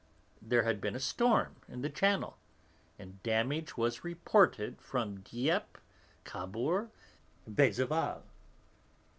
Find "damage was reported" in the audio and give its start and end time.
3.21-4.81